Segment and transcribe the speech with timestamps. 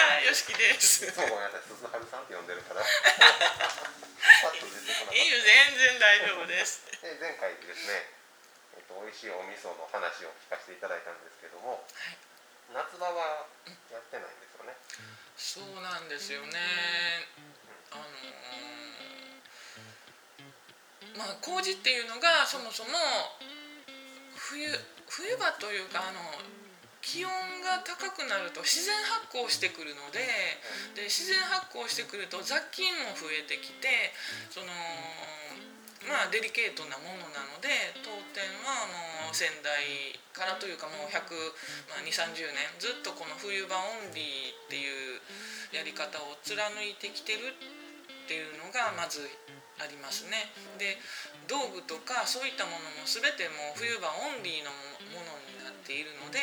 [0.00, 1.04] さんはいよしきです。
[1.04, 1.68] いつもごめんなさい。
[1.68, 2.80] 鈴春さんって呼んでるから。
[5.10, 6.86] いいよ全然大丈夫です。
[7.04, 8.08] で前回ですね、
[8.76, 12.16] えっと、美味しいお味噌の話を聞かせていただいたんですけどもはい。
[12.72, 13.46] 夏場は
[13.90, 14.76] やってないんですよね、
[15.36, 17.26] そうなんですよね。
[17.90, 18.60] あのー
[21.16, 22.90] まあ麹っていうのがそもそも
[24.36, 24.68] 冬
[25.08, 26.20] 冬場というかあの
[27.10, 27.30] 気温
[27.66, 30.22] が高くなると自然発酵してくるので
[30.94, 34.14] で自然発酵してくると雑菌も増えてきて
[34.46, 34.70] その
[36.06, 37.66] まあデリケートなものなので
[38.06, 38.86] 当店は
[39.26, 41.34] もう先代からというかもう100
[41.90, 45.18] ま230年ずっとこの冬場オンリーっていう
[45.74, 49.26] やり方を貫いてきてるっていうのがまず
[49.82, 50.46] ありますね。
[50.78, 50.94] で
[51.50, 54.70] 道具とかそういったものも全てもう冬場オンリーの
[55.10, 55.49] ものに
[55.90, 56.38] ているので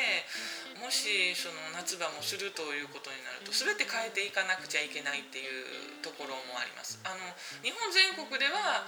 [0.83, 6.99] もしその夏場もするということになると全て変えていかなくちゃいけないっていうところもあります。
[7.07, 7.23] あの
[7.63, 8.83] 日本全国では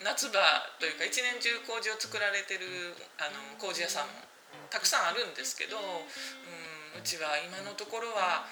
[0.00, 0.40] 夏場
[0.80, 4.24] というか一年中麹を作られてるあの麹屋さんも
[4.72, 8.48] たくさんあるんですけど、うん、うちは今のところは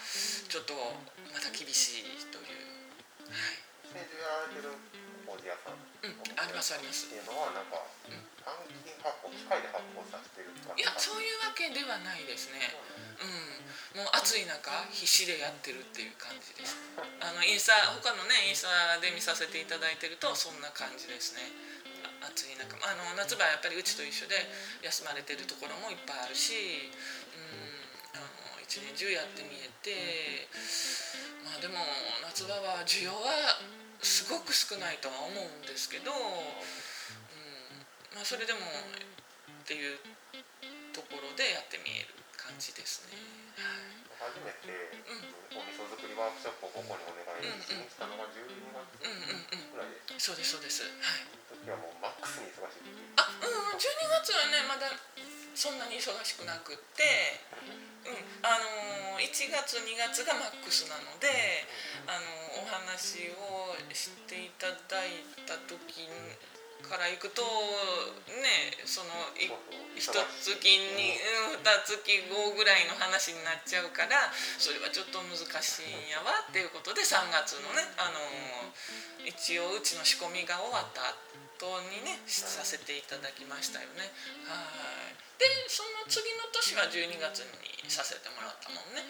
[0.46, 0.76] ちょっと
[1.32, 3.32] まだ厳しいという。
[3.32, 5.01] はい
[5.32, 7.06] 一年中やられてる麹屋さんうん、ありますあります。
[7.06, 7.78] っていうのはなんか
[8.42, 10.74] 単金発酵機械で発酵させてるとか。
[10.74, 12.74] いやそういうわけではないですね。
[13.22, 16.74] うんもう暑い中必死でやってるっていう感じです。
[17.22, 21.46] あのインスタ他のねインスタで見させていただいてるとそんな感じですね。
[22.02, 22.74] あ暑い中。
[22.82, 24.42] あの夏場はやっぱりうちと一緒で
[24.82, 26.90] 休まれてるところもいっぱいあるし
[27.32, 28.18] うん。
[28.18, 28.26] あの
[28.58, 30.48] 一年中やってみえて
[31.44, 31.78] まあでも
[32.26, 33.60] 夏場は需要は
[34.02, 36.18] すごく少ないとは思うんですけど、うん
[38.14, 39.98] まあ、それでもっていう
[40.92, 43.16] ところでやってみえる感じですね。
[44.22, 44.70] 初めて
[45.54, 50.86] お味噌作りワークショップをここにお願いしに来たのが12月うんうんうん、ぐらいでそうですそうです。
[50.86, 51.42] はい。
[51.62, 52.90] 時はもうマックスに忙しい時
[53.22, 54.90] あ、うん、12月はねまだ
[55.54, 57.06] そんなに忙しくなくって、
[58.02, 61.30] うん、あのー1月2月がマックスなので、
[62.10, 63.61] あのーお話を
[63.92, 66.06] していただいた時
[66.82, 67.42] からいくと
[68.42, 69.46] ねそのい
[69.94, 70.18] 一月
[70.58, 71.14] に、
[71.54, 71.94] うん、二月
[72.26, 74.28] 後ぐらいの話になっちゃうから
[74.58, 78.18] それはちょっと難しいんやわっていうことで3月のね、あの
[79.22, 81.14] 一応うちの仕込みが終わった
[81.62, 84.10] 後にねさせていただきましたよね。
[84.50, 84.58] は
[85.06, 89.02] いでその次の年は12月にさせてもらったもんね。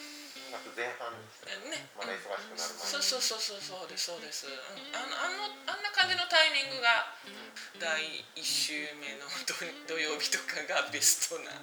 [0.52, 1.88] 2月前半にしてね。
[1.96, 7.16] まだ忙しくなる前そうそうそうそうそうですそうです、うん、あのあのあんな感じのタイミングが
[7.80, 9.56] 第1週目の土
[9.88, 11.56] 土曜日とかがベストな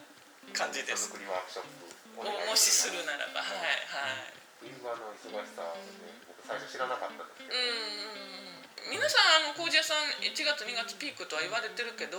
[0.58, 1.14] 感じです。
[1.14, 2.90] 作りワークショップおもしす。
[2.90, 4.34] るならばはいはい。
[4.58, 7.46] 冬場の忙しさね僕最初知らなかったんで。
[7.46, 8.90] すけど、うん。
[8.90, 12.18] 皆さんあの麹屋さん1月2月ピークとは言われてるけど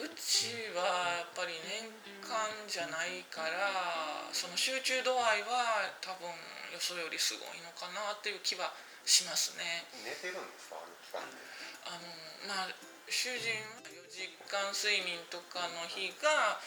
[0.00, 1.84] うちはやっぱり年
[2.24, 6.28] 間じゃないからその集中度合いは多分
[6.72, 8.72] よそよりすごいのかなっていう気は
[9.04, 9.84] しますね。
[10.04, 10.80] 寝てるんですか？
[10.80, 11.36] あの期間って
[11.84, 12.08] あの
[12.48, 12.72] まあ
[13.10, 16.60] 主人は4時間睡眠とかの日が、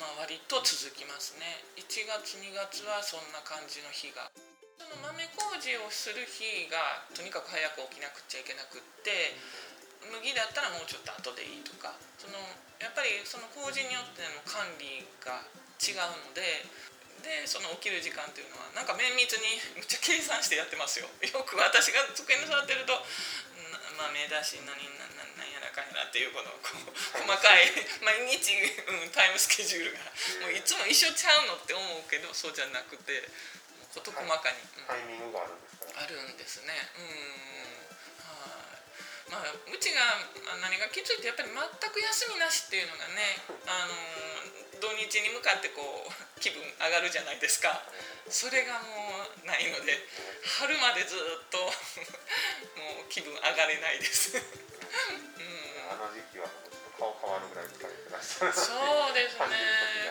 [0.00, 1.62] まあ、割と続きますね。
[1.76, 4.32] 1月2月はそんな感じの日が。
[4.80, 9.36] その豆麹をする日がとにかく早く起きなくちゃいけなくって
[10.10, 12.38] 麦だったらもうちょっと後でいいとかその
[12.82, 15.46] やっぱりその麹によっての管理が
[15.78, 16.66] 違うので
[17.22, 23.78] でその起きる時間っていうのはなんか綿密に めっちゃ計算してやってますよ よく私が机に座ってるとな
[24.10, 24.66] 豆だし何
[24.98, 27.70] なななんやらかんやらっていうこのこう細かい
[28.02, 28.54] 毎日、
[28.86, 29.98] うん、タイムスケジュールが
[30.42, 33.28] もういつも一緒ちゃうのって思うけどそうじゃなくて
[33.94, 36.74] 事細かに、うんタイミングがあるんですからあるんですね。
[36.96, 37.81] うん。
[39.32, 39.48] はい。
[39.48, 40.04] まあうちが
[40.44, 43.96] まあ何がきついってやっぱり全く休みなしっていうのがね、あの
[44.84, 47.80] 土日に向かってこう気分上がるじゃないですか。
[48.28, 49.96] それがもうないので、
[50.60, 51.72] 春までずっとも
[53.02, 54.36] う気分上がれないです。
[54.36, 54.44] うん。
[55.90, 56.46] あの時期は
[57.02, 58.70] 顔変わるぐらい疲れてらっしゃるそ
[59.10, 59.50] うですね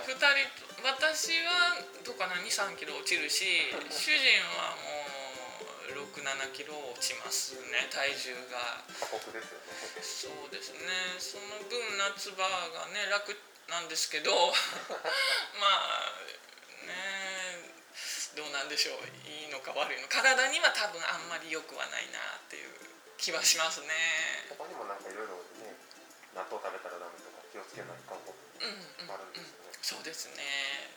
[0.03, 3.47] る時2人と私はどうかな23キロ落ちるし
[3.87, 5.10] 主人はもう
[5.91, 8.51] 67キロ落ちますね体重が。
[8.51, 9.71] が過酷ですよね。
[10.03, 10.79] そうですね。
[11.19, 13.31] その分夏場がね楽
[13.71, 16.11] なんですけど まあ
[16.85, 17.71] ね
[18.35, 19.03] どうなんでしょう。
[19.27, 20.21] いいのか悪いのか。
[20.21, 22.71] 体には多分あんまり良くはないなっていう
[23.17, 23.87] 気はしますね。
[24.49, 25.75] 他にもなんかいろいろね
[26.35, 28.35] 納豆食べたらダメとか気をつけないかも
[29.13, 30.45] あるんですよね、そうですね。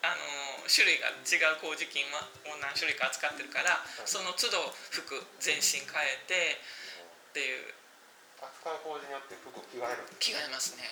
[0.05, 4.61] あの種類が違う麹菌はを何種類か扱ってるからその都度
[4.93, 6.61] 服全身変えて
[7.33, 7.73] っていう。
[8.45, 10.05] 扱う麹によって服着替える。
[10.21, 10.85] 着替えますね。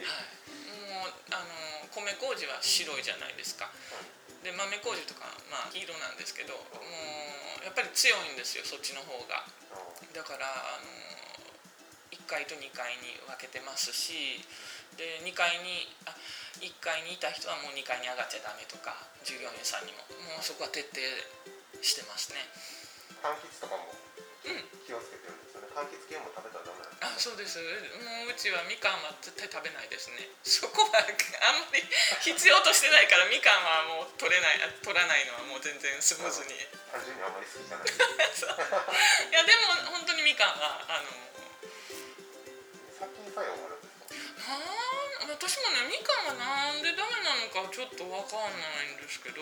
[0.00, 0.48] はい。
[0.88, 3.68] もうあの米麹は白いじゃないですか。
[4.40, 6.64] で豆麹とかまあ黄色なんですけども
[7.60, 9.44] うやっぱり強いんですよそっちの方が。
[10.16, 10.88] だからあの
[12.08, 14.40] 1階と2階に分けてますし
[14.96, 16.14] で2階にあ
[16.60, 20.02] 1階にいた人はもう2階に上がっちゃダメとか従業員さんにも。
[20.34, 20.98] もうそこは徹底
[21.82, 22.42] してますね。
[23.22, 24.64] 柑橘とかもうん。
[24.86, 25.68] 気をつけてるんですよね。
[25.74, 27.58] 柑橘系も食べたらダメなんですあそうです。
[28.02, 30.26] もううちはみかんは絶対食べないですね。
[30.42, 31.82] そこはあんまり
[32.26, 36.54] 必要としてないからみかんはもう取れないあ取らないのはもう全然スムーズに。
[36.58, 37.86] い単純にあんまり好きじゃない
[39.30, 41.37] やでも本当にみかんはあの
[45.48, 49.40] 私もねみかんがなんでダメなのかちょっとわかんないんですけど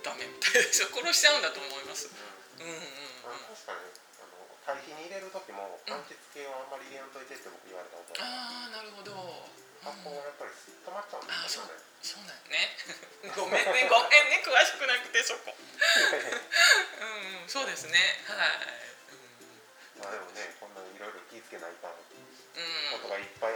[0.00, 2.08] ダメみたいですよ殺しちゃうんだと思います。
[2.08, 2.64] うん。
[2.64, 3.84] うんうんあ確かに。
[4.16, 8.32] あの堆肥に入れる時も柑橘系はあんまり入れんといてって僕言われたことある。
[8.32, 9.84] ああなるほど、うん。
[9.84, 11.76] 発酵がやっぱり止まっちゃうんですよね。
[12.00, 12.24] そう。
[12.24, 12.72] なんよね。
[13.36, 13.84] ごめんね。
[13.92, 14.40] ごめんね。
[14.40, 15.52] 詳しくなくてそこ。
[15.52, 17.52] うんうん。
[17.52, 18.00] そうですね。
[18.24, 20.00] はい。
[20.00, 21.92] まあでもねこんないろいろ気ぃつけないかん。
[21.92, 22.08] こ
[22.56, 23.53] うんとがいっぱい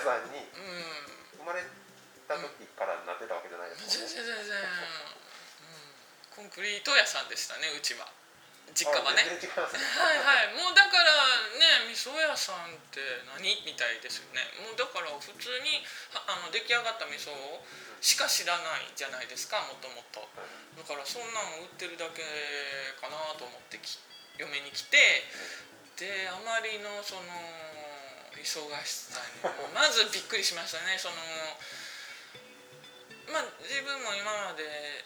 [0.00, 1.16] さんにうん。
[1.38, 1.62] 生まれ
[2.26, 4.58] た時からなってたわけじゃないです全もんね然全然、
[6.42, 8.10] うん、コンクリート屋さんでしたねうちは
[8.74, 11.14] 実家はねねはいはいもうだから
[11.54, 12.98] ね味噌屋さんって
[13.30, 17.30] 何みたいですよねもうだから普通にはあの出来上がった味噌
[18.02, 20.26] しか知らないじゃないですかもともと
[20.74, 22.26] だからそんなん売ってるだけ
[22.98, 23.96] かなと思ってき
[24.36, 24.98] 嫁に来て
[25.96, 27.22] であまりのその
[28.40, 30.96] 忙しさにもまずびっくりしましたね。
[30.98, 31.14] その
[33.32, 35.04] まあ自分も今まで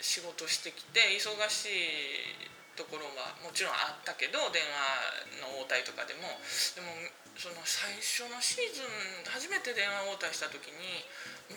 [0.00, 6.28] 仕事してきて忙しいところはもちろんあったけど電話の応対とかでも。
[6.74, 6.88] でも
[7.32, 11.00] その最初のシーズン初めて電話応対した時に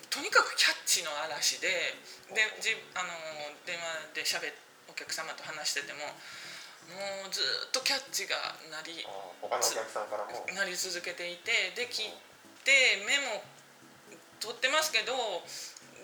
[0.08, 1.68] とにかくキャッチの嵐で
[2.32, 3.12] でじあの
[3.68, 4.56] 電話でしゃべ
[4.88, 6.16] お客様と話してても
[6.94, 8.38] もうずっとキャッチが
[8.70, 9.10] 鳴りあ
[9.42, 10.46] 他のお客さんからも。
[10.54, 12.14] なり続けていてで切っ
[12.62, 13.42] てメモ
[14.40, 15.14] 取ってますけど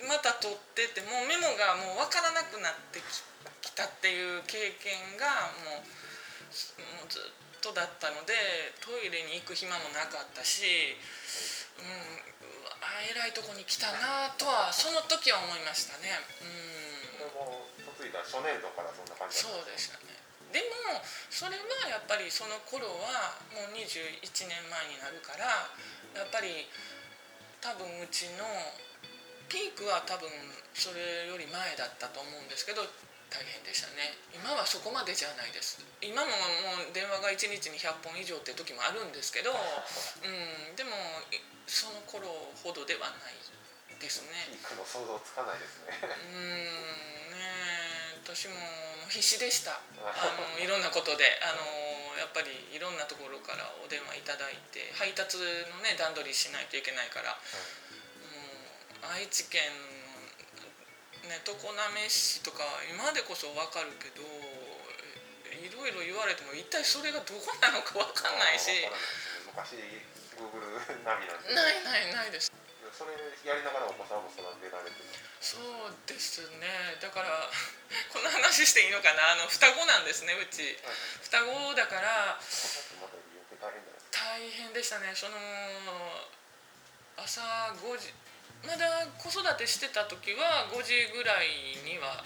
[0.09, 3.05] また取ってってもうメモがもう分からなくなってき
[3.61, 5.85] きたっていう経験がもう
[6.97, 8.33] もうずっとだったので
[8.81, 10.65] トイレに行く暇もなかったし、
[11.77, 16.17] うん、うわえらいとこに来たなとはその時は思いましたね。
[16.41, 17.21] うん。
[17.21, 17.69] それも
[18.01, 18.25] 嫁いだ。
[18.25, 20.20] 初年度からそんな感じそうでしたね
[20.51, 20.99] でも
[21.31, 25.71] それはやっぱりその頃はもう21年前になるから
[26.15, 26.67] やっぱり
[27.63, 28.43] 多分うちの
[29.47, 30.27] ピークは多分
[30.75, 32.83] それより前だったと思うんですけど
[33.31, 34.11] 大変でしたね。
[34.35, 35.79] 今はそこまでじゃないです。
[36.03, 40.91] 今ももう電話が1日に100本以上って時もあるんですけど、うん、でも
[41.31, 42.27] いその頃
[42.59, 43.39] ほどではない
[44.03, 44.35] ですね。
[44.51, 45.95] ピークの想像つかないですね。
[46.03, 46.43] うー
[47.31, 48.59] んねえ私も
[49.11, 49.75] 必死でした。
[49.75, 51.39] あの いろんなことで。
[51.43, 51.91] あの
[52.21, 57.39] やっぱりいろんなところからお電話いただいて配達のね段取りしないといけないから、も
[59.09, 59.65] う愛知県
[61.23, 61.73] のね常滑
[62.09, 62.61] 市とか
[62.93, 64.21] 今でこそ分かるけど
[65.49, 68.69] いろいろ言われても一体それがどこなのか分かんないし。
[69.49, 69.75] 昔
[70.37, 72.53] Google ナビなないないないです。
[72.93, 73.13] それ
[73.43, 75.61] やりながらお子さんも育てられてるそう
[76.05, 76.69] ですね。
[77.01, 77.49] だから
[78.13, 79.31] この話していいのかな？
[79.31, 80.77] あの双子なんですねうち。
[81.23, 82.39] 双子だから
[84.11, 85.13] 大変でしたね。
[85.15, 85.37] その
[87.17, 88.13] 朝5時
[88.63, 91.47] まだ子育てしてた時は5時ぐらい
[91.83, 92.23] には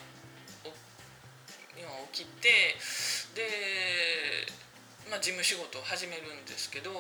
[1.75, 2.75] には起きて
[3.33, 4.47] で、
[5.09, 6.91] まあ、事務仕事を始めるんですけど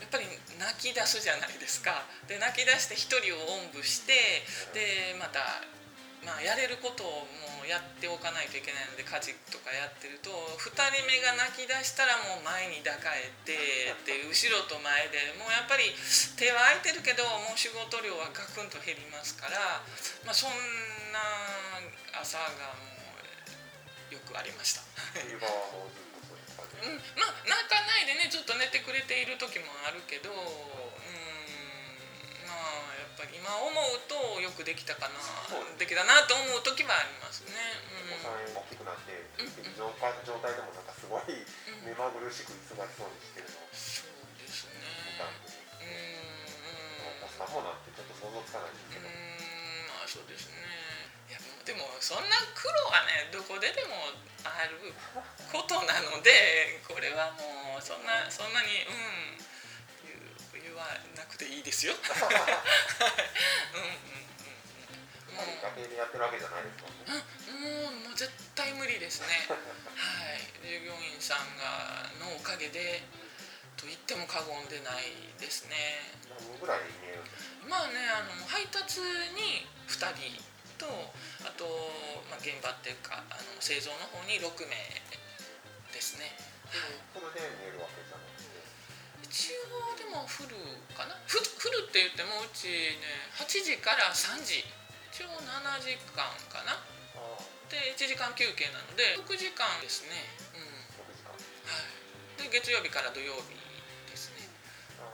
[0.00, 0.26] やっぱり
[0.58, 4.42] 泣き出すじゃないですかで泣き出して一人をおんぶして
[4.74, 5.62] でまた、
[6.26, 15.94] まあ、やれることをもうやっておかないといけないので家事とかやってると2人目が泣き出したらもう前に抱かれてで後ろと前でもうやっぱり
[16.36, 19.80] 手は空いてるけどもう仕事量はガクンと減りますから、
[20.28, 20.52] まあ、そん
[21.14, 21.22] な
[22.20, 22.92] 朝がも
[24.10, 24.82] うよくありました。
[25.18, 26.03] 冬場はもう
[26.84, 30.38] うん、まあ泣かないでねずっと寝てくれている時もあるけどうん
[32.48, 35.20] まあやっぱり今思うとよくできたかな
[35.78, 37.52] できたなと思う時はありますね。
[38.10, 39.74] お子さん大きくなってうん。
[39.76, 41.84] 状態状態でもなんかすごいうん。
[41.84, 43.60] うん目まぐるしく忙しそうにしてるの。
[43.60, 44.80] をそうですね。
[45.12, 45.52] 見たんで
[45.84, 47.24] うん。
[47.24, 49.08] お子さんもなってちょっと想像つかないんですけど。
[49.08, 49.14] うん
[49.92, 50.63] まあそうですね
[51.64, 54.12] でもそんな苦労はねどこででも
[54.44, 54.92] ある
[55.48, 60.84] ことなのでこれはもうそんなそんなにうん言わ
[61.16, 61.94] なくていいですよ。
[61.94, 62.00] うん
[63.80, 64.14] うん
[65.34, 67.18] もうもんね
[67.50, 69.50] もうもう絶対無理ですね。
[69.50, 70.46] はい。
[70.62, 73.02] 従業員さんがのおかげで
[73.76, 75.74] と言っても過言でないですね。
[77.66, 79.00] まあねあの配達
[79.34, 80.86] に2人と
[81.46, 81.64] あと、
[82.30, 84.76] まあ、現場っていうかあの製造の方に6名
[85.92, 86.34] ですね。
[87.14, 88.50] フルで見えるわけじゃなくて
[89.22, 90.58] 一応でもフル
[90.96, 91.14] かな？
[91.26, 92.66] フフルって言ってもうち
[92.98, 92.98] ね
[93.38, 94.66] 8時から3時。
[95.14, 95.46] 一応7
[95.78, 96.74] 時間かな？
[97.70, 100.26] で1時間休憩なので6時間ですね。
[100.58, 100.66] うん。
[100.98, 101.30] 6時間。
[101.30, 103.54] はい、で月曜日から土曜日
[104.10, 104.42] ですね。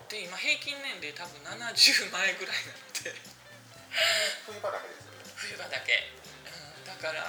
[0.09, 3.13] で今平均年齢多分70前ぐらいなので。
[4.47, 5.10] 冬場だけです
[5.41, 5.97] 冬場だけ、
[6.45, 7.25] うん、だから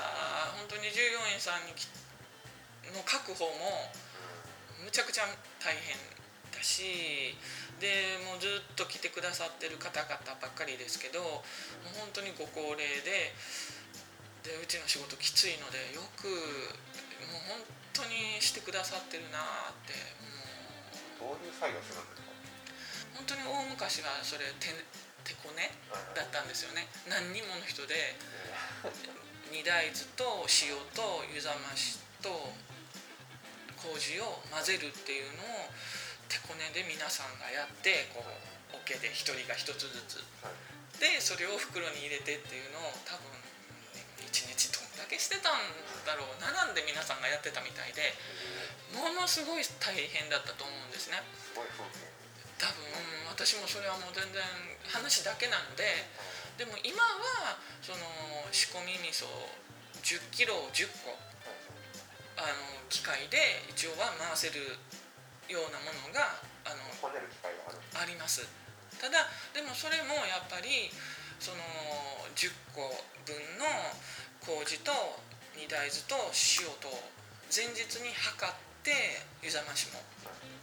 [0.59, 1.87] 本当に従業員さんにき
[2.91, 3.87] の確保も
[4.83, 5.27] むちゃくちゃ
[5.63, 5.95] 大変
[6.51, 7.37] だし
[7.79, 10.11] でもうずっと来てくださってる方々
[10.43, 11.41] ばっかりですけども
[11.87, 13.31] う本当にご高齢で
[14.43, 17.63] でうちの仕事きついのでよくもう本
[17.93, 19.93] 当にしてくださってるなって
[21.21, 21.37] もう。
[21.37, 22.33] どういう作業するんですか？
[23.13, 24.73] 本当に大昔はそれ手
[25.23, 25.71] 手こね
[26.15, 26.87] だったんですよね。
[27.09, 28.15] 何人もの人で
[29.51, 32.29] 煮大豆と塩と湯冷ましと
[33.77, 35.69] 麹を混ぜるっていうのを
[36.29, 38.23] 手こねで皆さんがやってこ
[38.73, 40.23] う桶で一人が一つずつ。
[40.41, 40.71] はい。
[41.01, 43.25] でそれを袋に入れてっていうのを多分
[44.21, 45.57] 一日どんだけしてたん
[46.05, 48.13] だろう並んで皆さんがやってたみたいで
[48.93, 51.17] ものすごい大変だったと思うんですね
[52.61, 52.85] 多分
[53.33, 54.37] 私もそれはもう全然
[54.85, 56.05] 話だけなので
[56.61, 58.05] でも今はその
[58.53, 59.25] 仕込み味噌
[60.05, 61.17] 1 0キロを10個
[62.37, 64.77] あの機械で一応は回せる
[65.49, 66.37] ようなものが
[66.69, 66.85] あの
[67.97, 68.45] あります。
[69.01, 70.93] ただでもそれもやっぱり
[71.41, 71.57] その
[72.37, 72.93] 10個
[73.25, 73.65] 分の
[74.45, 74.93] 麹と
[75.57, 76.29] 煮大豆と
[76.61, 76.93] 塩と
[77.49, 78.53] 前日に測っ
[78.85, 78.93] て
[79.41, 80.01] 湯冷ましも。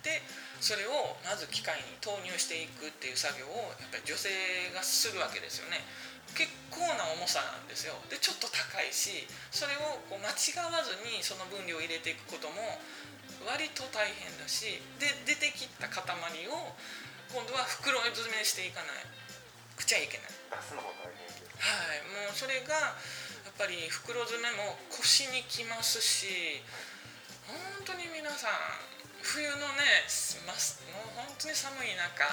[0.03, 0.23] で
[0.61, 4.29] それをまず機械に投入していくっていう作業をやっぱり女性
[4.75, 5.83] がするわけですよね。
[6.35, 7.95] 結構な重さなんですよ。
[8.11, 12.79] でちょっと高いしそれをこう間違わずにその分量を入れていくことも
[13.47, 16.03] 割と大変だしで出てきた塊
[16.51, 16.75] を
[17.33, 19.07] 今度は袋詰めしていかない。
[19.79, 20.35] くちゃいけない。
[20.59, 22.03] 出すのも大変ですはい。
[22.27, 22.99] もうそれが
[23.47, 26.63] やっぱり袋詰めも腰にきますし
[27.47, 30.07] 本当に皆さん冬のね
[30.47, 32.25] まもう本当に寒い中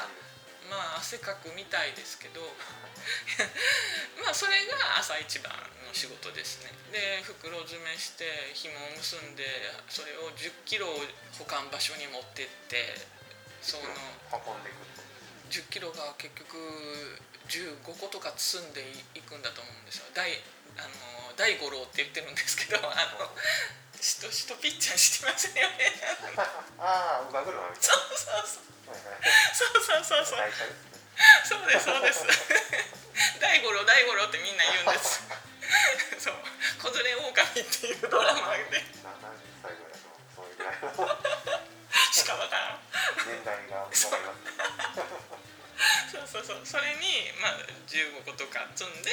[0.70, 2.42] まあ汗かくみたいですけど
[4.24, 5.52] まあそれが朝一番
[5.86, 6.72] の仕事ですね。
[6.92, 9.46] で袋詰めして紐を結んで
[9.90, 10.88] それを1 0キロ
[11.38, 12.96] 保管場所に持ってって
[13.62, 13.84] その
[14.32, 14.86] 運んでいく
[15.50, 16.58] 1 0キロが結局
[17.48, 18.82] 15個とか積んで
[19.14, 20.06] いくんだと思うんですよ。
[20.14, 20.42] 大
[20.78, 22.82] あの大五郎って言ってるんですけどあ
[23.20, 23.30] の
[24.02, 25.92] しとしとぴっちゃんしてませんよね。
[26.80, 27.84] ああ乳母車みたい。
[27.84, 28.44] そうそう
[29.82, 29.82] そうそう。
[29.82, 30.46] そうそうそうそう。
[31.66, 32.26] ですそうです。
[33.40, 35.24] 大五郎大五郎ってみんな言うんです。
[36.20, 36.36] そう。
[36.82, 38.84] 子連れ狼っていうドラマで。
[39.02, 40.92] 70歳ぐらいのそういうぐらいの。
[42.12, 42.86] しかわからん。
[43.26, 44.18] 年代がそう
[46.28, 46.62] そうそう。
[46.64, 49.12] それにまあ15個とか積んで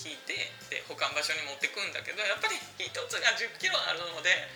[0.00, 4.48] 引いてで保管場所に持ってくんだけどやっぱり一つが1 0キロあるので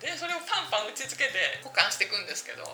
[0.00, 2.64] でそれをパンパン打ち付けて保管していくんですけど。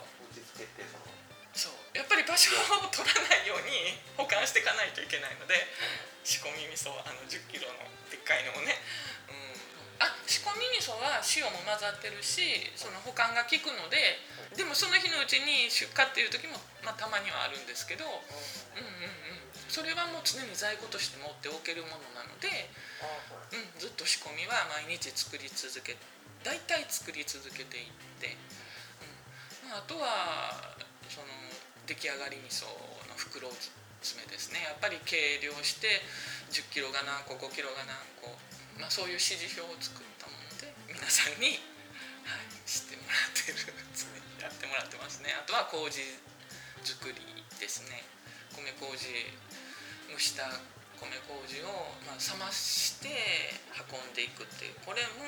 [1.56, 1.96] そう。
[1.96, 5.56] やっぱり場所を取らないように保管していかないといけないので
[6.20, 7.80] 仕込み味噌あの1 0キロの
[8.12, 8.76] でっかいのをね、
[9.32, 14.20] うん、あ仕込み味噌は塩も混ざってるしその保管が効くので
[14.52, 19.25] でもその日のうちに出荷っていう時も、まあ、たまにはあるんですけど、うんうんうん、
[19.68, 22.48] それはもう常に在庫として持っておけるものなので、
[23.52, 25.96] うん、ずっと仕込みは毎日作り続け
[26.46, 27.92] 大体作り続けていっ
[28.22, 28.38] て、
[29.64, 30.78] うんまあ、あとは
[31.10, 31.26] その
[31.86, 32.70] 出来上がり味噌
[33.10, 33.50] の袋
[34.02, 34.62] 詰めですね。
[34.62, 36.02] やっぱり計量して
[36.54, 38.30] 1 0キロが何個5キロが何個、
[38.78, 41.58] まあ、そういう指示表を作ったもので皆さんに、
[42.22, 43.74] はい、知ってもらってる
[44.38, 45.34] やってもらってますね。
[45.34, 46.02] あとは麹
[46.86, 47.18] 作り
[47.58, 48.06] ですね。
[48.54, 49.10] 米麹
[50.08, 50.46] 蒸した
[50.96, 53.08] 米麹を、まあ、冷まして
[53.90, 55.26] 運んでいくっていうこれも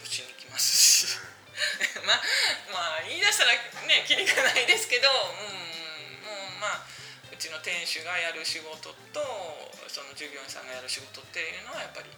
[0.00, 1.38] 腰にきますし。
[2.06, 2.22] まあ
[2.70, 3.52] まあ言い出したら
[3.86, 6.86] ねきりがないですけど、うん、もうまあ
[7.32, 12.10] うちの店主がやる仕事とその従業員さんがやる仕事っていうのはやっぱり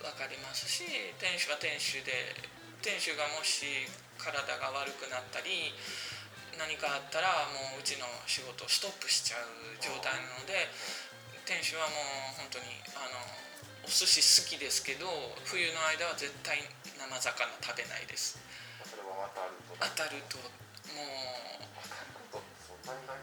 [0.00, 0.84] 分かりますし
[1.20, 2.34] 店主は店主で
[2.80, 3.86] 店主がもし
[4.18, 5.74] 体が悪くなったり
[6.58, 9.46] 何かあったらもううちの仕事をストップしちゃう
[9.80, 10.68] 状態なので
[11.44, 11.96] 店主はも
[12.34, 13.18] う本当にあの
[13.82, 15.06] お寿司好きですけど
[15.44, 16.62] 冬の間は絶対
[16.94, 17.18] 生魚
[17.58, 18.38] 食べないです。
[18.86, 19.76] それは当たると。
[19.78, 20.38] 当たると。
[20.92, 21.04] もう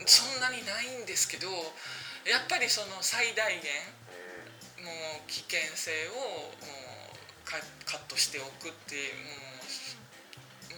[0.06, 1.48] そんなにないんですけど
[2.24, 3.70] やっぱりその最大限え
[4.82, 7.12] もう危険性をもう
[7.44, 9.16] カカットしておくっていう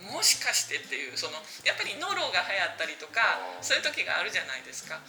[0.10, 1.34] もうもしかしてっていうその
[1.64, 5.00] やっぱりノロが流行ったりとかそういう時があるじゃないですか、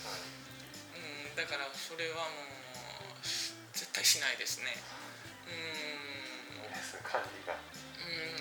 [1.32, 3.24] うん、だからそれはもう
[3.72, 4.76] 絶対しないですね。
[5.48, 6.68] うん。
[6.68, 8.36] うん。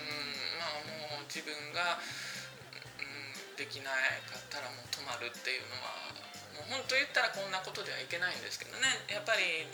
[0.60, 3.90] まあもう自分が、うん、できな
[4.28, 6.12] かったらもう止まるっていうのは
[6.60, 8.86] もう本当言ったらこんなことではいけないんですけどね。
[9.08, 9.64] やっぱり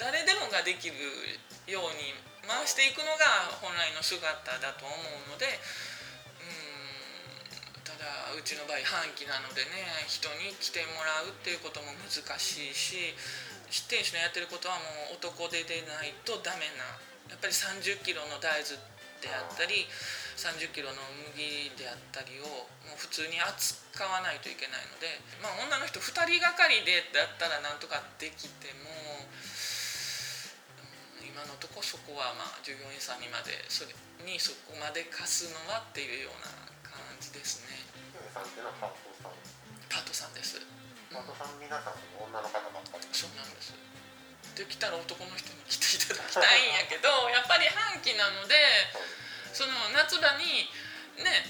[0.00, 0.96] 誰でもができる
[1.68, 2.16] ように
[2.48, 4.24] 回していくのが本来の姿
[4.56, 5.44] だと思うので
[7.98, 13.12] だうちの場合半期なのでね人に来てもらうっていうことも難しいし
[13.90, 16.96] 店主のやってることはもう男で出ないとダメな
[17.28, 18.80] やっぱり3 0キロの大豆
[19.20, 19.84] であったり
[20.38, 21.02] 3 0キロの
[21.34, 29.26] 麦であったりをもう普通に扱わないといけないので、まあ、女の人2人がかりでだったらなんとかできても、
[31.20, 33.90] 今のとこそこはまあ従業員さんにまでそれ
[34.22, 36.50] にそこまで貸すのはっていうような
[36.86, 37.87] 感じですね。
[38.38, 39.34] さんっていうのはパートさん
[39.90, 40.62] パートさんです。
[41.10, 43.06] パートさん皆さん女の方ばっかり。
[43.10, 43.74] そうなんです
[44.54, 48.58] できたら男の人に来ていただきたいんやけどやっぱり半期なので
[49.54, 50.66] その夏場に
[51.22, 51.46] ね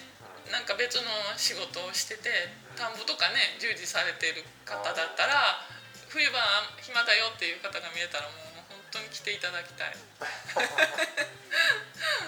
[0.52, 2.28] なんか別の仕事をしてて
[2.76, 5.64] 田んぼとかね従事されてる方だったら
[6.12, 6.36] 冬場
[6.84, 9.96] 暇だよっていう方が見えたらもう本当に来ていただきたい。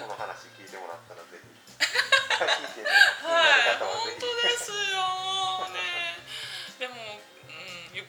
[0.01, 1.45] この話聞いてもらったらぜひ。
[2.41, 4.30] 聞い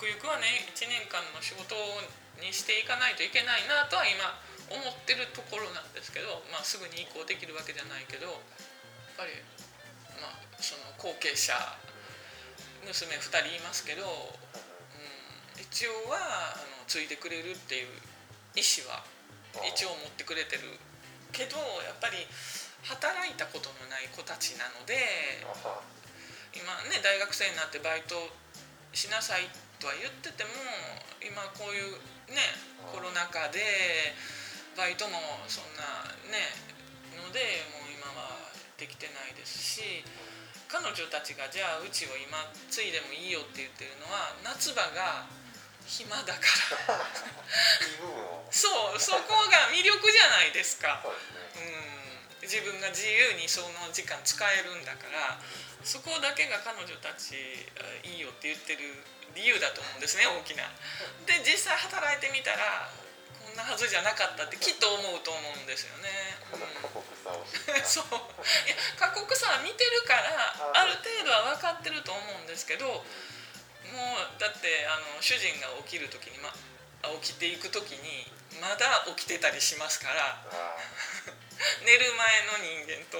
[0.03, 1.79] くゆくはね1年間の仕事
[2.43, 4.35] にしていかないといけないなとは今
[4.67, 9.39] 思ってるところなんですけど、まあ、すぐに移行できるわけじゃないけどやっぱり、
[10.19, 11.55] まあ、その後継者
[12.83, 17.95] 娘2人いますけど、うん、一応はあの継いでくれるっていう
[18.59, 19.07] 意思は
[19.71, 20.67] 一応持ってくれてる。
[21.31, 22.21] けどやっぱり
[22.85, 25.01] 働いたことのない子たちなので
[25.49, 25.81] あ
[26.53, 28.29] 今ね大学生になってバイト
[28.93, 29.49] しなさい
[29.83, 30.55] とは言ってても
[31.19, 31.99] 今こういう
[32.31, 32.39] ね
[32.95, 34.15] コロナ禍で
[34.79, 35.19] バイトも
[35.51, 36.55] そんなね
[37.19, 38.47] のでもう今は
[38.79, 40.07] できてないですし
[40.71, 42.39] 彼女たちがじゃあうちを今
[42.71, 45.27] 継いでもいいよって言ってるのは夏場が
[45.85, 46.41] 暇だか
[46.89, 47.03] ら。
[48.51, 51.01] そうそこが魅力じゃないですか。
[51.03, 51.67] そうですね。
[51.67, 52.02] うん、
[52.43, 55.39] 自分が自由にその時間使えるんだから
[55.87, 57.39] そこだけが彼女たち
[57.79, 59.03] あいいよって言ってる
[59.35, 60.69] 理由だと思うんですね大きな。
[61.25, 62.91] で実際働いてみたら
[63.41, 66.11] こんなはずじゃなかったってきっと思うと思うんですよね。
[66.53, 76.53] うん、たそういや過酷さは見てるからある程度は分かってると思うんですけどもうだってあの主人が起きる時に、ま、
[77.23, 78.27] 起きていく時に
[78.61, 80.43] まだ起きてたりしますから。
[80.51, 80.77] あ
[81.85, 83.19] 寝る前の人間と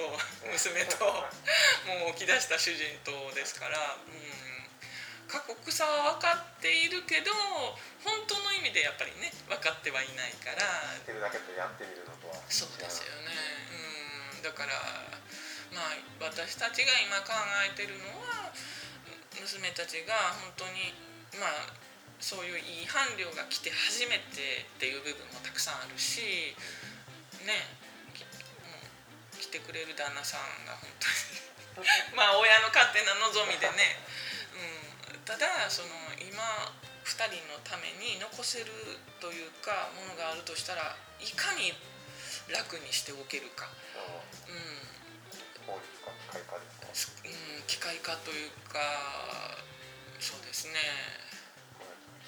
[0.51, 1.05] 娘と
[1.87, 4.69] もう起き出した主人とですから、うん、
[5.27, 7.31] 過酷さは分かっているけど
[8.03, 10.57] 本当の意味でやっぱりね分かってはいないから。
[10.97, 13.31] 知ってるだけとやってみるのとはそうですよね、
[14.35, 14.73] うん、だから
[15.71, 17.33] まあ私たちが今考
[17.65, 18.51] えてるのは
[19.39, 20.93] 娘たちが本当に
[21.39, 21.67] まあ
[22.23, 26.55] そういういい伴侶が来て初めてっていう部分もたくさんあるし
[27.43, 27.67] ね
[28.15, 31.83] きもう来てくれる旦那さんが本当に
[32.15, 33.99] まあ親の勝手な望みでね、
[35.11, 36.39] うん、ただその今
[37.03, 38.71] 2人のために残せる
[39.19, 41.75] というかものがあるとしたらいかに
[42.47, 43.67] 楽にしておけるか、
[44.47, 44.83] うん。
[45.67, 46.55] 法律か機械化
[46.87, 49.59] ですかうん、機械化というか
[50.19, 50.79] そうですね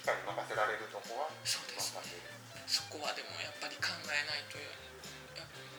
[0.05, 2.29] 機械に任せられるとこはそうです任せる。
[2.69, 4.69] そこはでもやっぱり考えないとや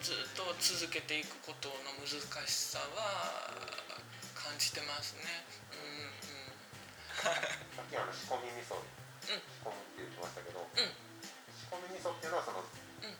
[0.02, 3.54] ずっと続けていくことの難しさは
[4.34, 5.46] 感じてますね。
[5.70, 6.58] うんうん。
[7.78, 8.74] なっきあの仕込み味噌、
[9.22, 9.30] 仕
[9.62, 13.14] 込みって言ってましたけど、仕込み味噌っていうのはその、味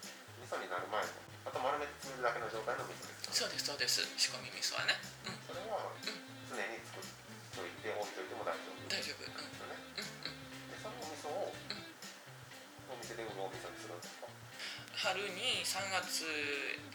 [0.51, 1.15] 噌になる前の
[1.47, 4.03] あと丸めて詰めるだけの状態の味噌ですそうですそうです。
[4.19, 4.99] 仕込み味噌はね、
[5.31, 5.87] うん、それは
[6.51, 8.91] 常に作っておいて置いといても大丈夫。
[8.91, 9.56] 大丈夫、うん
[13.17, 13.25] で
[13.81, 14.29] するんですか。
[14.97, 16.25] 春に3月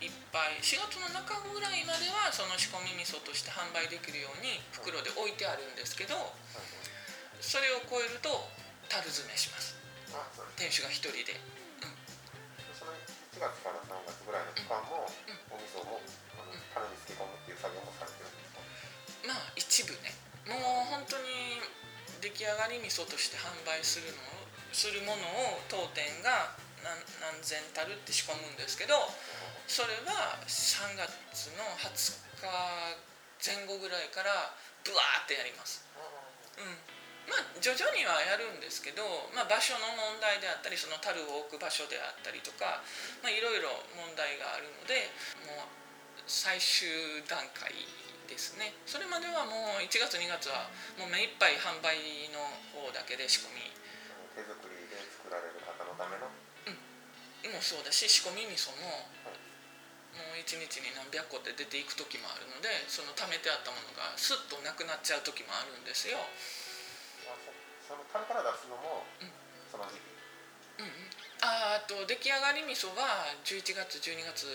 [0.02, 6.18] いっぱい4月の中ぐらいまではその仕込み味噌として販売できるように袋で置いてあるんですけど
[7.38, 8.50] それを超えると
[8.90, 9.78] 樽詰めします。
[10.58, 11.40] 店主が一人で。
[12.76, 12.92] その
[13.34, 15.08] 1月から3月ぐらいの期間も、
[15.50, 16.02] お味噌も
[16.76, 18.60] 樽に漬け込むっていう作業もされてるんですか
[19.26, 20.12] まあ一部ね。
[20.50, 21.64] もう本当に
[22.20, 24.41] 出来上がり味噌として販売するのを
[24.72, 28.96] するものを当店が何何千樽って仕込むんですけど
[29.68, 32.50] それは3月の20日
[33.42, 34.54] 前後ぐらいから
[34.84, 35.86] ブワーってやります。
[36.58, 39.06] うんまあ徐々にはやるんですけど、
[39.38, 42.82] まあ、場所の問題であったりその樽を置く場所であったりとか
[43.22, 45.14] いろいろ問題があるので
[45.46, 45.70] もう
[46.26, 47.72] 最終段階
[48.26, 50.66] ですねそれまではもう1月2月は
[50.98, 52.02] もう目いっぱい販売
[52.34, 52.42] の
[52.74, 53.62] 方だけで仕込み
[54.42, 56.26] 手作りで作られる方のための？
[57.52, 59.06] もそうだし仕込み味噌も
[60.18, 66.18] もう1日に何百個って出ていく時もあるのでその貯めてあったものがスッとなくなっちゃう時もあるんですよ。
[66.22, 67.50] あそ
[67.92, 69.32] その樽から出すのも、うん。
[69.72, 70.04] その時期。
[70.04, 70.21] うんうん、
[71.62, 74.50] ああと出来上がり味噌は11月12月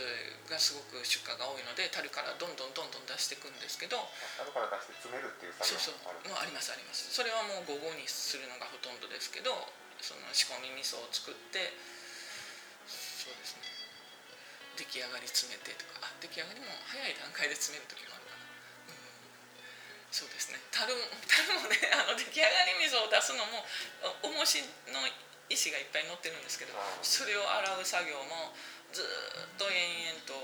[0.50, 3.94] がすごく出荷が多いので樽からどんどんどんどん出していくんですけど
[4.34, 6.02] 樽から出して詰めるっていう作そうそう。
[6.26, 7.06] 業もありますあります。
[7.14, 9.54] それはもう午後にするのがほとんどですけど
[10.02, 11.70] その仕込み味噌を作って
[12.90, 13.70] そうですね。
[14.74, 16.10] 出来上がり詰めてとか。
[16.10, 18.42] あ出来上がりも早い段階で詰める時もあるかな、
[18.90, 18.98] うん、
[20.10, 20.58] そうですね。
[20.74, 23.62] 樽も樽もねあの出来上がり味噌を出すのも
[24.26, 25.00] お重しの
[25.48, 28.50] 石がいっぱい乗ってるんですけどそれを洗う作業も
[28.90, 30.34] ずーっと延々と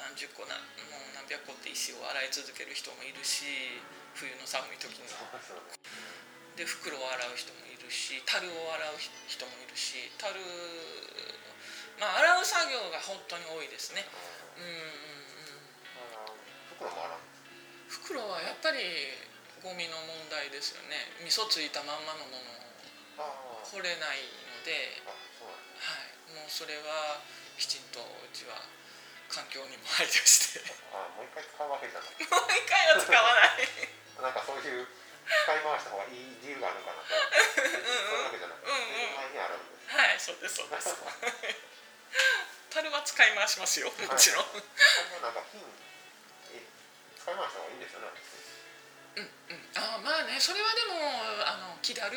[0.00, 0.56] 何十個な
[0.88, 3.44] もう何百個って石を洗い続ける人もいるし
[4.16, 5.08] 冬の寒い時に。
[6.52, 10.36] で袋を洗う人もいるし樽を洗う人もいるし樽
[11.96, 14.04] まあ洗う作業が本当に多いですね。
[14.60, 15.12] うん
[17.88, 18.82] 袋はやっぱり
[19.62, 20.96] ゴミの問題ですよね。
[21.22, 22.52] 味噌ついたまんまのもの
[23.22, 27.22] をああ掘れないのではい、もうそれは
[27.58, 28.58] きちんとうちは
[29.30, 30.60] 環境にも配慮して。
[30.92, 32.10] あもう一回使うわけじゃない。
[32.28, 33.66] もう一回は使わない。
[34.22, 37.08] なんかそういう使い回した方がいい理由があるのかなと。
[37.08, 39.98] そういうわけじゃなくて、うんうん。
[39.98, 40.94] はいそうですそうです。
[42.72, 44.64] 樽は使い回しますよもちろん、は
[45.20, 45.60] なんか金
[46.56, 46.64] え
[47.20, 48.08] 使い回した方がいいんですよね
[49.12, 50.96] うんうん、あまあねそれはでも
[51.44, 52.16] あの木だる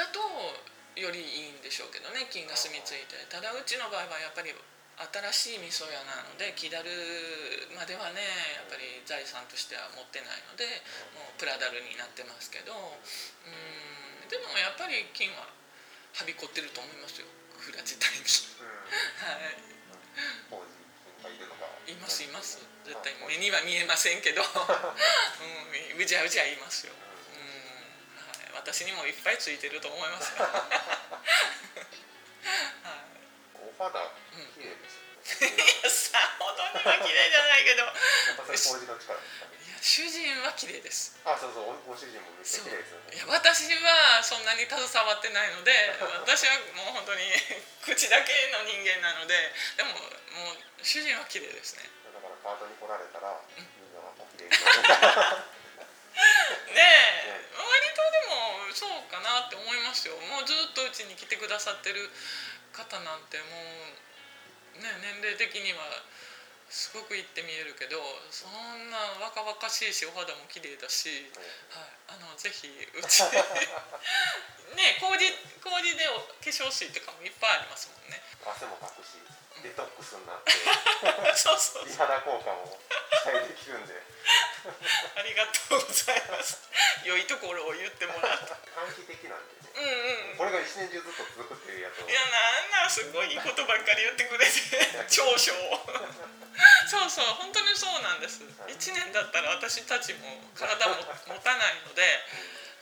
[0.00, 0.18] だと
[0.96, 3.20] よりいいんでしょうけどね菌が住み着いて。
[3.28, 4.50] ただうちの場合はやっぱり
[5.32, 6.90] 新しい味噌屋なので木だる
[7.72, 8.20] まではね
[8.56, 10.68] やっぱり財産としては持ってないので
[11.16, 12.72] もうプラダルになってますけど。
[12.72, 12.76] う
[13.48, 17.26] んでもやっぱり菌ははびこってると思いますよ。
[17.58, 18.22] 蔵自体に。
[18.22, 19.58] はい。
[21.90, 22.62] いますいます。
[22.86, 26.94] 絶対目には見えませんけど、 うん、うじゃうじゃいますよ、
[28.60, 30.68] 私にもいっぱいついてると思いますよ、 はい。
[33.56, 34.04] お肌う
[34.36, 34.52] ん。
[34.52, 37.84] 綺麗ですよね、いやさほどには綺麗じゃないけど。
[37.84, 37.94] いや
[39.80, 41.16] 主人は綺麗です。
[41.24, 43.16] あそうそうごご主人もめっちゃ綺麗ですよね。
[43.16, 44.84] いや私はそんなに携わ
[45.16, 45.72] ってないので
[46.20, 47.32] 私はもう本当に
[47.80, 51.88] 口だけの人間なのででももう主人は綺麗ですね。
[52.12, 53.64] だからパートに来られたらみん
[53.96, 55.48] なお綺麗になる
[56.74, 56.82] ね
[57.24, 60.16] え割とでもそうかなって思いますよ。
[60.16, 62.08] もうずっとうちに来てくださってる
[62.72, 63.92] 方なんても
[64.72, 66.00] うね年齢的には
[66.70, 67.98] すごく言って見えるけど
[68.30, 68.54] そん
[68.94, 71.26] な若々しいしお肌も綺麗だし、
[71.74, 73.26] はい、あのぜひうち
[74.78, 78.22] ね麹麹でお化粧水とかもいっぱいありますもんね。
[78.46, 79.18] 汗もかくし
[79.66, 80.54] デトックスになって
[81.34, 82.78] そうそう美肌効果も
[83.26, 84.00] 期待できるんで。
[85.16, 86.58] ありがとうございます。
[87.04, 89.54] 良いところを言ってもらった短期的なんで。
[89.56, 90.36] ねうんうん。
[90.36, 92.08] これが一年中ずっと続くっていうやつを。
[92.08, 94.52] いやなんなんすごいいいことばっかり言ってくれて
[95.08, 95.52] 長所
[96.90, 98.42] そうそう本当にそうなんです。
[98.42, 102.02] 1年だったら私たちも体も持たないので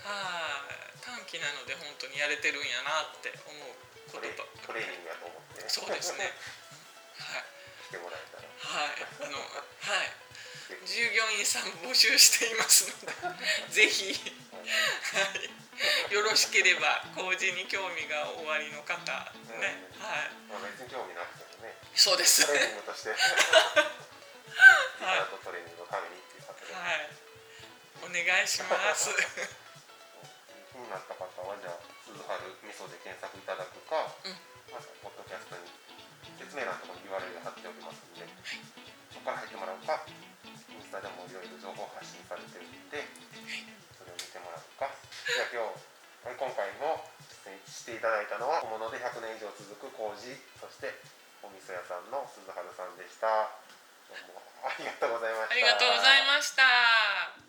[0.04, 3.76] はい短期なので本当にやれてるんやなって思う
[4.10, 5.68] トレ言葉トレーニングやと思って。
[5.68, 6.32] そうですね。
[7.18, 7.44] はい。
[7.88, 8.48] 来てもらえたら。
[8.48, 10.28] はいあのはい。
[10.84, 13.08] 従業員さん募集していますの
[13.68, 14.12] でぜひ。
[14.12, 15.50] はい、
[16.10, 20.02] よろしければ麹に興味がおありの方ね、うん。
[20.02, 20.30] はい。
[20.50, 21.74] まあ別に興味なくてもね。
[21.94, 22.46] そうです。
[22.46, 23.14] トレーニングとして。
[23.14, 23.16] リ
[25.06, 26.36] ハートトレーニングのためにって。
[26.36, 27.10] いうことで、はい。
[28.02, 29.10] お願いします。
[30.72, 34.32] 気になった方はじゃあ鈴春味噌で検索いただくか、うん。
[34.74, 35.70] またポッドキャストに
[36.38, 38.26] 説明欄のところに URL 貼っておきますんで、
[39.14, 43.06] そこから入ってもらうかインスタでもいろいろ情報発信されてるんで、
[43.98, 44.90] それを見てもらうか
[45.28, 45.88] じゃあ今日
[46.38, 47.02] 今回も
[47.44, 50.30] 出演していただいたのは小物で100年以上続く工事
[50.62, 50.94] そして
[51.42, 53.50] お味噌屋さんの鈴春さんでした。
[54.06, 55.54] どうもありがとうございました。
[55.54, 57.47] ありがとうございました。